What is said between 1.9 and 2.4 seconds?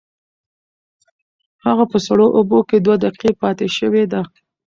په سړو